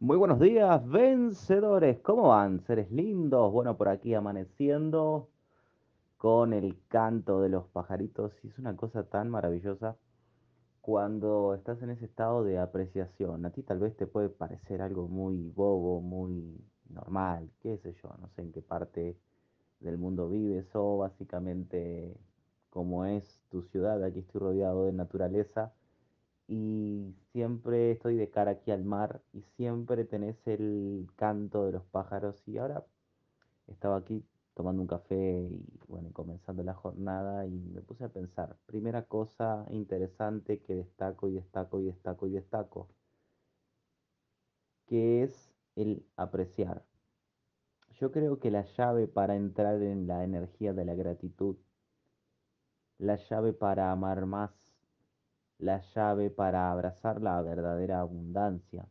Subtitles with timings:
[0.00, 1.98] Muy buenos días, vencedores.
[2.02, 2.60] ¿Cómo van?
[2.60, 3.52] Seres lindos.
[3.52, 5.28] Bueno, por aquí amaneciendo
[6.16, 8.32] con el canto de los pajaritos.
[8.44, 9.96] Y es una cosa tan maravillosa
[10.80, 13.44] cuando estás en ese estado de apreciación.
[13.44, 18.14] A ti tal vez te puede parecer algo muy bobo, muy normal, qué sé yo,
[18.20, 19.18] no sé en qué parte
[19.80, 22.16] del mundo vives o básicamente
[22.70, 24.00] como es tu ciudad.
[24.04, 25.72] Aquí estoy rodeado de naturaleza
[26.48, 31.84] y siempre estoy de cara aquí al mar y siempre tenés el canto de los
[31.84, 32.86] pájaros y ahora
[33.66, 38.56] estaba aquí tomando un café y bueno, comenzando la jornada y me puse a pensar,
[38.66, 42.88] primera cosa interesante que destaco y destaco y destaco y destaco,
[44.86, 46.82] que es el apreciar.
[48.00, 51.56] Yo creo que la llave para entrar en la energía de la gratitud,
[52.98, 54.77] la llave para amar más,
[55.58, 58.86] la llave para abrazar la verdadera abundancia,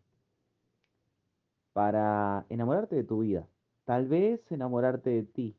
[1.74, 3.48] para enamorarte de tu vida,
[3.86, 5.56] tal vez enamorarte de ti,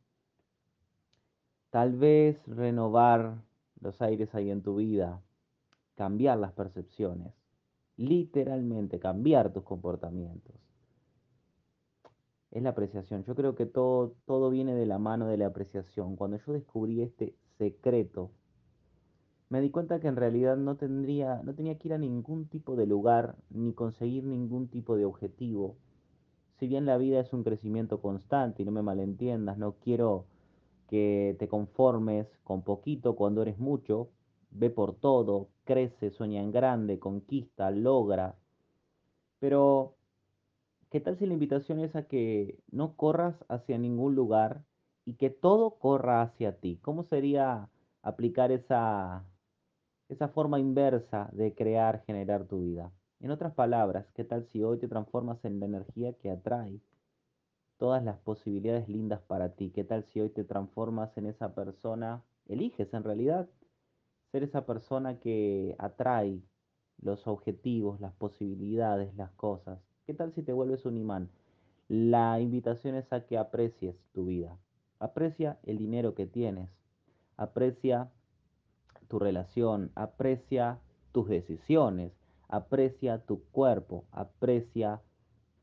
[1.71, 3.43] tal vez renovar
[3.81, 5.23] los aires ahí en tu vida,
[5.95, 7.33] cambiar las percepciones,
[7.97, 10.55] literalmente cambiar tus comportamientos.
[12.51, 13.25] Es la apreciación.
[13.25, 16.17] Yo creo que todo, todo viene de la mano de la apreciación.
[16.17, 18.31] Cuando yo descubrí este secreto
[19.51, 22.77] me di cuenta que en realidad no tendría, no tenía que ir a ningún tipo
[22.77, 25.77] de lugar ni conseguir ningún tipo de objetivo.
[26.59, 30.27] Si bien la vida es un crecimiento constante y no me malentiendas, no quiero
[30.89, 34.11] que te conformes con poquito cuando eres mucho,
[34.51, 38.35] ve por todo, crece, sueña en grande, conquista, logra.
[39.39, 39.95] Pero,
[40.91, 44.65] ¿qué tal si la invitación es a que no corras hacia ningún lugar
[45.05, 46.79] y que todo corra hacia ti?
[46.83, 47.71] ¿Cómo sería
[48.03, 49.25] aplicar esa
[50.09, 52.91] esa forma inversa de crear, generar tu vida.
[53.21, 56.81] En otras palabras, ¿qué tal si hoy te transformas en la energía que atrae
[57.77, 59.71] todas las posibilidades lindas para ti?
[59.71, 63.49] ¿Qué tal si hoy te transformas en esa persona, eliges en realidad
[64.33, 66.41] ser esa persona que atrae
[67.01, 69.79] los objetivos, las posibilidades, las cosas?
[70.07, 71.29] ¿Qué tal si te vuelves un imán?
[71.89, 74.59] La invitación es a que aprecies tu vida.
[75.01, 76.71] Aprecia el dinero que tienes.
[77.37, 78.11] Aprecia
[79.09, 80.81] tu relación, aprecia
[81.13, 82.13] tus decisiones,
[82.49, 85.03] aprecia tu cuerpo, aprecia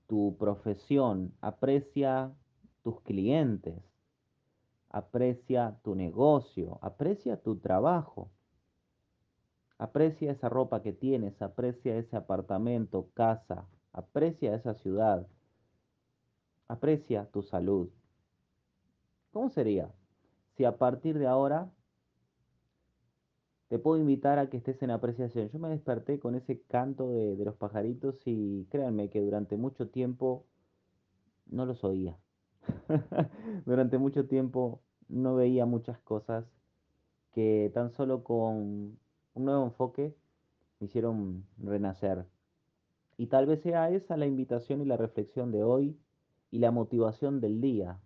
[0.07, 2.33] tu profesión, aprecia
[2.83, 3.81] tus clientes,
[4.89, 8.29] aprecia tu negocio, aprecia tu trabajo,
[9.77, 15.27] aprecia esa ropa que tienes, aprecia ese apartamento, casa, aprecia esa ciudad,
[16.67, 17.89] aprecia tu salud.
[19.31, 19.91] ¿Cómo sería
[20.55, 21.69] si a partir de ahora
[23.67, 25.49] te puedo invitar a que estés en apreciación.
[25.49, 30.45] Yo me desperté con ese canto de, los pajaritos y créanme que durante mucho tiempo
[31.47, 32.17] no los oía.
[33.65, 36.45] durante mucho tiempo no veía muchas cosas
[37.31, 38.97] que tan solo con
[39.33, 40.15] un nuevo enfoque
[40.79, 42.25] me hicieron renacer.
[43.17, 45.97] Y tal vez sea esa la invitación y la reflexión de hoy
[46.51, 47.99] y la motivación del día.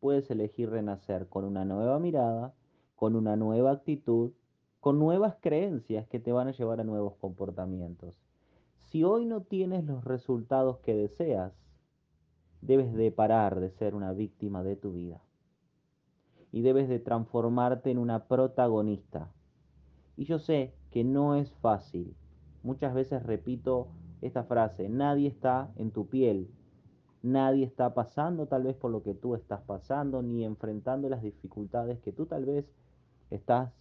[0.00, 2.54] Puedes elegir renacer con una nueva mirada,
[2.96, 4.32] con una nueva actitud
[4.82, 8.18] con nuevas creencias que te van a llevar a nuevos comportamientos.
[8.78, 11.52] Si hoy no tienes los resultados que deseas,
[12.62, 15.22] debes de parar de ser una víctima de tu vida
[16.50, 19.30] y debes de transformarte en una protagonista.
[20.16, 22.16] Y yo sé que no es fácil.
[22.64, 23.86] Muchas veces repito
[24.20, 26.50] esta frase, nadie está en tu piel,
[27.22, 32.00] nadie está pasando tal vez por lo que tú estás pasando, ni enfrentando las dificultades
[32.00, 32.68] que tú tal vez
[33.30, 33.72] estás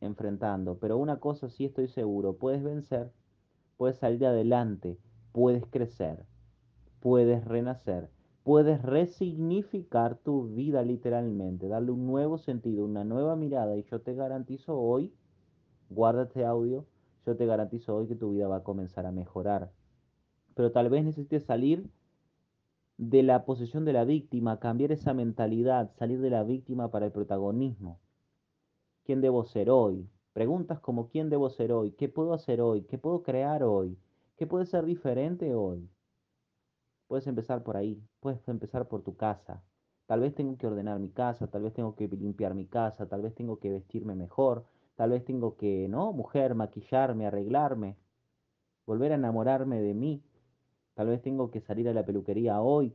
[0.00, 0.78] enfrentando.
[0.78, 3.12] Pero una cosa sí estoy seguro, puedes vencer,
[3.76, 4.98] puedes salir adelante,
[5.32, 6.24] puedes crecer,
[7.00, 8.10] puedes renacer,
[8.42, 13.76] puedes resignificar tu vida literalmente, darle un nuevo sentido, una nueva mirada.
[13.76, 15.12] Y yo te garantizo hoy,
[15.88, 16.86] guarda este audio,
[17.26, 19.70] yo te garantizo hoy que tu vida va a comenzar a mejorar.
[20.54, 21.88] Pero tal vez necesites salir
[22.98, 27.12] de la posición de la víctima, cambiar esa mentalidad, salir de la víctima para el
[27.12, 27.98] protagonismo.
[29.04, 30.08] ¿Quién debo ser hoy?
[30.32, 31.92] Preguntas como ¿quién debo ser hoy?
[31.92, 32.82] ¿Qué puedo hacer hoy?
[32.82, 33.98] ¿Qué puedo crear hoy?
[34.36, 35.88] ¿Qué puede ser diferente hoy?
[37.08, 39.62] Puedes empezar por ahí, puedes empezar por tu casa.
[40.06, 43.22] Tal vez tengo que ordenar mi casa, tal vez tengo que limpiar mi casa, tal
[43.22, 44.64] vez tengo que vestirme mejor,
[44.96, 46.12] tal vez tengo que, ¿no?
[46.12, 47.96] Mujer, maquillarme, arreglarme,
[48.86, 50.22] volver a enamorarme de mí.
[50.94, 52.94] Tal vez tengo que salir a la peluquería hoy,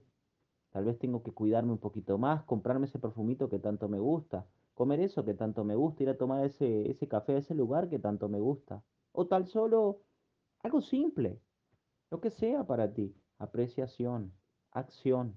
[0.72, 4.46] tal vez tengo que cuidarme un poquito más, comprarme ese perfumito que tanto me gusta,
[4.76, 7.90] comer eso que tanto me gusta, ir a tomar ese, ese café a ese lugar
[7.90, 8.84] que tanto me gusta.
[9.12, 10.02] O tal solo
[10.60, 11.40] algo simple,
[12.12, 13.16] lo que sea para ti.
[13.38, 14.32] apreciación,
[14.72, 15.36] acción,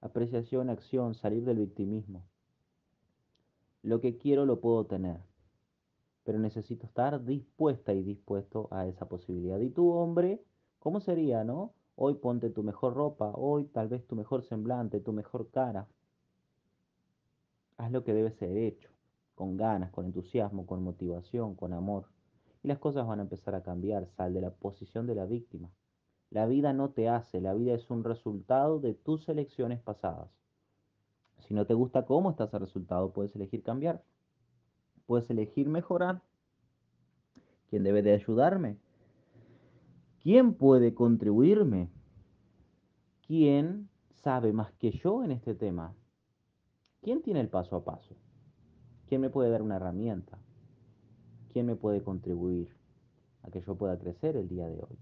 [0.00, 2.26] apreciación, acción, salir del victimismo.
[3.82, 5.20] Lo que quiero lo puedo tener,
[6.24, 9.60] pero necesito estar dispuesta y dispuesto a esa posibilidad.
[9.60, 10.42] Y tú, hombre,
[10.78, 11.74] ¿cómo sería, no?
[11.96, 15.86] Hoy ponte tu mejor ropa, hoy tal vez tu mejor semblante, tu mejor cara.
[17.76, 18.88] Haz lo que debe ser hecho,
[19.34, 22.06] con ganas, con entusiasmo, con motivación, con amor.
[22.62, 24.06] Y las cosas van a empezar a cambiar.
[24.06, 25.70] Sal de la posición de la víctima.
[26.30, 30.30] La vida no te hace, la vida es un resultado de tus elecciones pasadas.
[31.40, 34.02] Si no te gusta cómo está ese resultado, puedes elegir cambiar.
[35.06, 36.22] Puedes elegir mejorar.
[37.68, 38.78] ¿Quién debe de ayudarme?
[40.22, 41.90] ¿Quién puede contribuirme?
[43.26, 45.94] ¿Quién sabe más que yo en este tema?
[47.04, 48.16] ¿Quién tiene el paso a paso?
[49.06, 50.38] ¿Quién me puede dar una herramienta?
[51.52, 52.74] ¿Quién me puede contribuir
[53.42, 54.98] a que yo pueda crecer el día de hoy?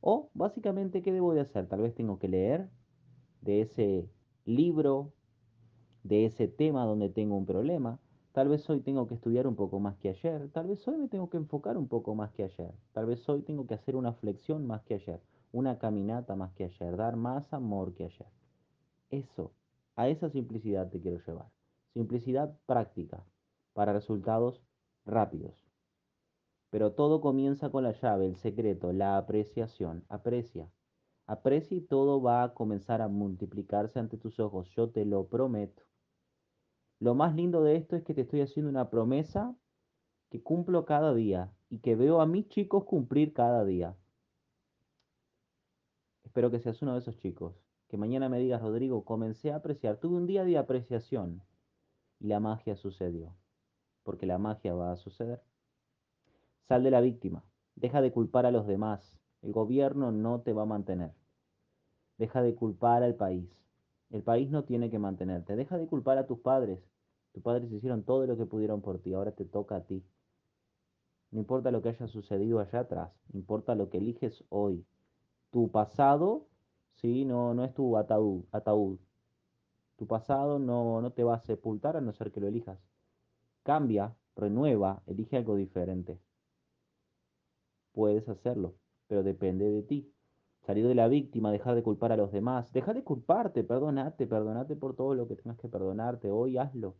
[0.00, 1.66] O básicamente, ¿qué debo de hacer?
[1.66, 2.70] Tal vez tengo que leer
[3.42, 4.08] de ese
[4.46, 5.12] libro
[6.02, 7.98] de ese tema donde tengo un problema.
[8.32, 10.48] Tal vez hoy tengo que estudiar un poco más que ayer.
[10.48, 12.72] Tal vez hoy me tengo que enfocar un poco más que ayer.
[12.92, 15.20] Tal vez hoy tengo que hacer una flexión más que ayer.
[15.52, 16.96] Una caminata más que ayer.
[16.96, 18.28] Dar más amor que ayer.
[19.10, 19.52] Eso,
[19.98, 21.50] a esa simplicidad te quiero llevar.
[21.92, 23.26] Simplicidad práctica
[23.72, 24.62] para resultados
[25.04, 25.66] rápidos.
[26.70, 30.04] Pero todo comienza con la llave, el secreto, la apreciación.
[30.08, 30.70] Aprecia.
[31.26, 34.70] Aprecia y todo va a comenzar a multiplicarse ante tus ojos.
[34.76, 35.82] Yo te lo prometo.
[37.00, 39.56] Lo más lindo de esto es que te estoy haciendo una promesa
[40.30, 43.96] que cumplo cada día y que veo a mis chicos cumplir cada día.
[46.22, 47.67] Espero que seas uno de esos chicos.
[47.88, 49.96] Que mañana me digas, Rodrigo, comencé a apreciar.
[49.96, 51.42] Tuve un día de apreciación
[52.20, 53.34] y la magia sucedió.
[54.02, 55.42] Porque la magia va a suceder.
[56.68, 57.44] Sal de la víctima.
[57.76, 59.18] Deja de culpar a los demás.
[59.40, 61.12] El gobierno no te va a mantener.
[62.18, 63.48] Deja de culpar al país.
[64.10, 65.56] El país no tiene que mantenerte.
[65.56, 66.80] Deja de culpar a tus padres.
[67.32, 69.14] Tus padres hicieron todo lo que pudieron por ti.
[69.14, 70.04] Ahora te toca a ti.
[71.30, 73.12] No importa lo que haya sucedido allá atrás.
[73.32, 74.84] Importa lo que eliges hoy.
[75.50, 76.48] Tu pasado,
[77.00, 78.44] sí, no, no es tu ataúd.
[78.52, 78.98] ataúd.
[79.96, 82.78] Tu pasado no, no te va a sepultar a no ser que lo elijas.
[83.62, 86.20] Cambia, renueva, elige algo diferente.
[87.92, 88.74] Puedes hacerlo,
[89.08, 90.12] pero depende de ti
[90.68, 94.76] salir de la víctima, dejar de culpar a los demás, dejar de culparte, perdonate, perdonate
[94.76, 96.94] por todo lo que tengas que perdonarte, hoy hazlo.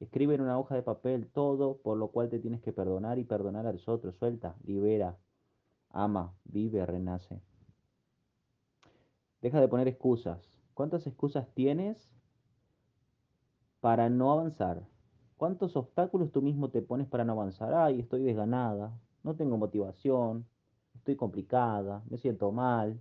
[0.00, 3.24] Escribe en una hoja de papel todo por lo cual te tienes que perdonar y
[3.24, 5.16] perdonar a los otros, suelta, libera,
[5.88, 7.40] ama, vive, renace.
[9.46, 10.58] Deja de poner excusas.
[10.74, 12.10] ¿Cuántas excusas tienes
[13.78, 14.84] para no avanzar?
[15.36, 17.72] ¿Cuántos obstáculos tú mismo te pones para no avanzar?
[17.72, 20.48] Ay, estoy desganada, no tengo motivación,
[20.96, 23.00] estoy complicada, me siento mal.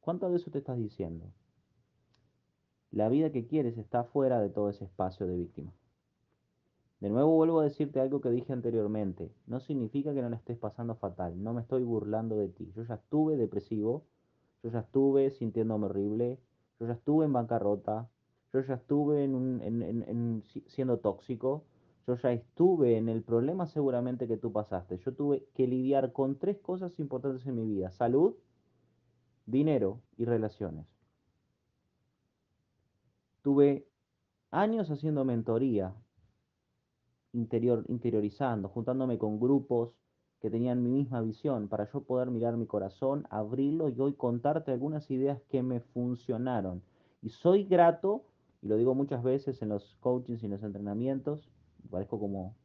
[0.00, 1.26] ¿Cuánto de eso te estás diciendo?
[2.92, 5.74] La vida que quieres está fuera de todo ese espacio de víctima.
[7.00, 9.34] De nuevo vuelvo a decirte algo que dije anteriormente.
[9.46, 11.42] No significa que no la estés pasando fatal.
[11.42, 12.72] No me estoy burlando de ti.
[12.74, 14.06] Yo ya estuve depresivo.
[14.62, 16.38] Yo ya estuve sintiéndome horrible.
[16.78, 18.08] Yo ya estuve en bancarrota.
[18.52, 21.64] Yo ya estuve en, siendo tóxico.
[22.06, 24.98] Yo ya estuve en el problema seguramente que tú pasaste.
[24.98, 27.90] Yo tuve que lidiar con tres cosas importantes en mi vida.
[27.90, 28.34] Salud,
[29.46, 30.86] dinero y relaciones.
[33.42, 33.88] Tuve
[34.50, 35.94] años haciendo mentoría,
[37.32, 40.01] interior, interiorizando, juntándome con grupos
[40.42, 44.72] que tenían mi misma visión para yo poder mirar mi corazón, abrirlo y hoy contarte
[44.72, 46.82] algunas ideas que me funcionaron.
[47.22, 48.24] Y soy grato,
[48.60, 51.48] y lo digo muchas veces en los coachings y en los entrenamientos,
[51.88, 52.56] parezco como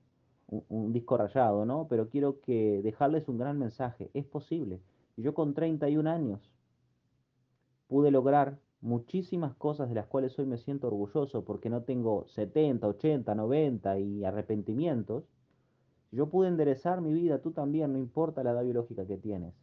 [0.48, 1.86] un, disco rayado, ¿no?
[1.88, 4.10] Pero quiero que dejarles un gran mensaje.
[4.15, 4.81] Es posible.
[5.15, 6.51] Yo con 31 años
[7.88, 12.88] pude lograr muchísimas cosas de las cuales hoy me siento orgulloso porque no tengo 70,
[12.88, 15.25] 80, 90 y arrepentimientos.
[16.11, 19.53] Yo pude enderezar mi vida, tú también, no importa la edad biológica que tienes.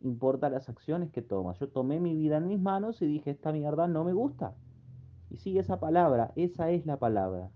[0.00, 1.58] Importa las acciones que tomas.
[1.58, 4.54] Yo tomé mi vida en mis manos y dije, esta mierda no me gusta.
[5.30, 7.50] Y sí, esa palabra, esa es la palabra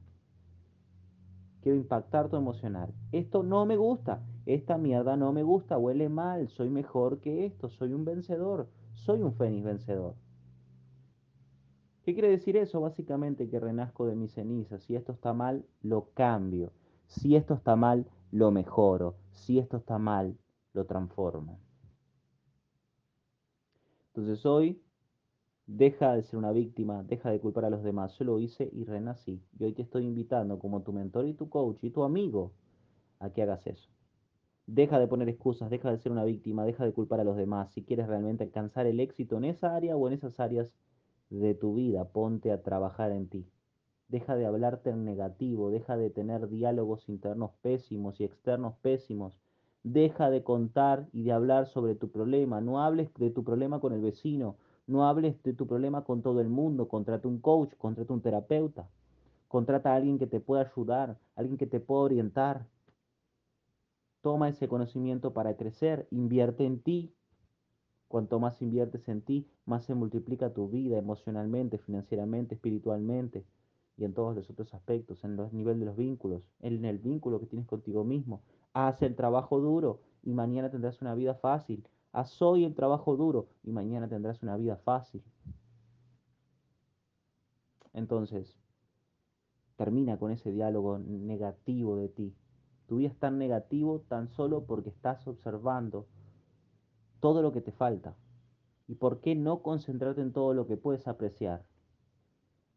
[1.66, 2.94] quiero impactar tu emocional.
[3.10, 7.70] Esto no me gusta, esta mierda no me gusta, huele mal, soy mejor que esto,
[7.70, 10.14] soy un vencedor, soy un fénix vencedor.
[12.04, 12.80] ¿Qué quiere decir eso?
[12.80, 14.84] Básicamente que renazco de mis cenizas.
[14.84, 16.70] Si esto está mal, lo cambio.
[17.08, 19.16] Si esto está mal, lo mejoro.
[19.30, 20.36] Si esto está mal,
[20.72, 21.60] lo transformo.
[24.12, 24.82] Entonces hoy
[25.66, 28.16] Deja de ser una víctima, deja de culpar a los demás.
[28.18, 29.42] Yo lo hice y renací.
[29.58, 32.52] Y hoy te estoy invitando como tu mentor y tu coach y tu amigo
[33.18, 33.90] a que hagas eso.
[34.66, 37.72] Deja de poner excusas, deja de ser una víctima, deja de culpar a los demás.
[37.72, 40.72] Si quieres realmente alcanzar el éxito en esa área o en esas áreas
[41.30, 43.44] de tu vida, ponte a trabajar en ti.
[44.08, 49.36] Deja de hablarte en negativo, deja de tener diálogos internos pésimos y externos pésimos.
[49.82, 52.60] Deja de contar y de hablar sobre tu problema.
[52.60, 54.56] No hables de tu problema con el vecino.
[54.86, 56.86] No hables de tu problema con todo el mundo.
[56.86, 58.88] Contrata un coach, contrata un terapeuta.
[59.48, 62.64] Contrata a alguien que te pueda ayudar, alguien que te pueda orientar.
[64.20, 67.12] Toma ese conocimiento para crecer, invierte en ti.
[68.06, 73.44] Cuanto más inviertes en ti, más se multiplica tu vida emocionalmente, financieramente, espiritualmente
[73.96, 77.40] y en todos los otros aspectos, en el nivel de los vínculos, en el vínculo
[77.40, 78.42] que tienes contigo mismo.
[78.72, 81.86] Haz el trabajo duro y mañana tendrás una vida fácil.
[82.12, 85.22] Haz hoy el trabajo duro y mañana tendrás una vida fácil.
[87.94, 88.58] Entonces,
[89.76, 92.34] termina con ese diálogo negativo de ti.
[92.86, 96.06] Tu vida es tan negativo tan solo porque estás observando
[97.20, 98.14] todo lo que te falta.
[98.86, 101.64] ¿Y por qué no concentrarte en todo lo que puedes apreciar?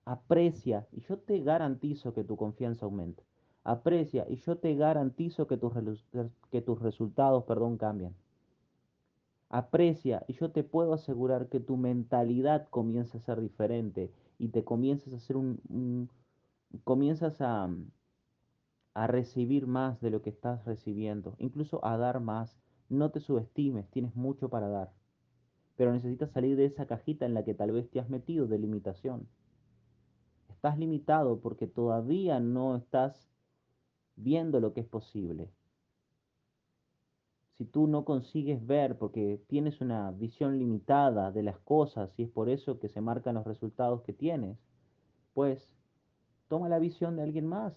[0.10, 3.22] Aprecia y yo te garantizo que tu confianza aumenta.
[3.64, 5.72] Aprecia y yo te garantizo que tus,
[6.50, 8.16] que tus resultados perdón, cambian.
[9.50, 14.64] Aprecia y yo te puedo asegurar que tu mentalidad comienza a ser diferente y te
[14.64, 16.10] comienzas a hacer un,
[16.84, 17.70] comienzas a,
[18.96, 22.58] a recibir más de lo que estás recibiendo, incluso a dar más.
[22.90, 24.92] No te subestimes, tienes mucho para dar,
[25.76, 28.58] pero necesitas salir de esa cajita en la que tal vez te has metido de
[28.58, 29.28] limitación.
[30.60, 33.32] Estás limitado porque todavía no estás
[34.18, 35.50] viendo lo que es posible.
[37.58, 42.30] Si tú no consigues ver porque tienes una visión limitada de las cosas y es
[42.30, 44.58] por eso que se marcan los resultados que tienes,
[45.34, 45.66] pues
[46.50, 47.74] toma la visión de alguien más,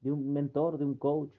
[0.00, 1.30] de un mentor, de un coach,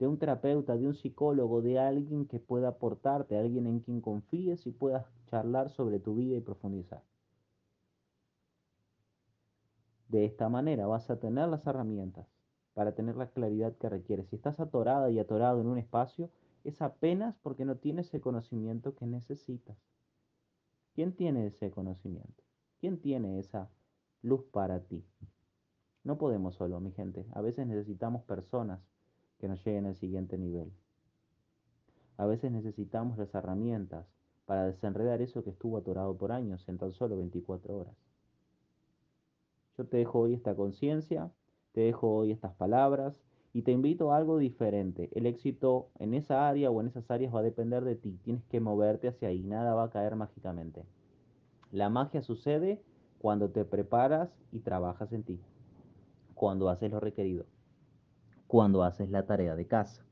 [0.00, 4.66] de un terapeuta, de un psicólogo, de alguien que pueda aportarte, alguien en quien confíes
[4.66, 7.04] y puedas charlar sobre tu vida y profundizar.
[10.08, 12.26] De esta manera vas a tener las herramientas
[12.74, 14.28] para tener la claridad que requieres.
[14.28, 16.30] Si estás atorada y atorado en un espacio,
[16.64, 19.76] es apenas porque no tienes el conocimiento que necesitas.
[20.94, 22.42] ¿Quién tiene ese conocimiento?
[22.80, 23.68] ¿Quién tiene esa
[24.22, 25.04] luz para ti?
[26.04, 27.26] No podemos solo, mi gente.
[27.32, 28.80] A veces necesitamos personas
[29.38, 30.72] que nos lleguen al siguiente nivel.
[32.16, 34.06] A veces necesitamos las herramientas
[34.46, 38.07] para desenredar eso que estuvo atorado por años en tan solo 24 horas.
[39.78, 41.30] Yo te dejo hoy esta conciencia,
[41.70, 45.08] te dejo hoy estas palabras y te invito a algo diferente.
[45.14, 48.18] El éxito en esa área o en esas áreas va a depender de ti.
[48.24, 50.84] Tienes que moverte hacia ahí, nada va a caer mágicamente.
[51.70, 52.82] La magia sucede
[53.20, 55.38] cuando te preparas y trabajas en ti,
[56.34, 57.46] cuando haces lo requerido,
[58.48, 60.04] cuando haces la tarea de casa.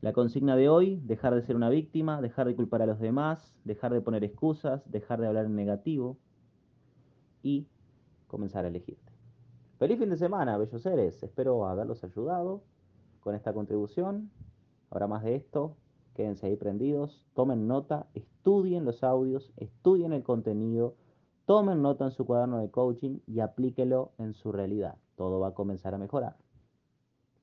[0.00, 3.54] La consigna de hoy, dejar de ser una víctima, dejar de culpar a los demás,
[3.62, 6.18] dejar de poner excusas, dejar de hablar en negativo,
[7.42, 7.66] y
[8.26, 9.12] comenzar a elegirte.
[9.78, 11.22] Feliz fin de semana, bellos seres.
[11.22, 12.62] Espero haberlos ayudado
[13.20, 14.30] con esta contribución.
[14.90, 15.76] Ahora más de esto,
[16.14, 20.94] quédense ahí prendidos, tomen nota, estudien los audios, estudien el contenido,
[21.44, 24.96] tomen nota en su cuaderno de coaching y aplíquelo en su realidad.
[25.16, 26.36] Todo va a comenzar a mejorar.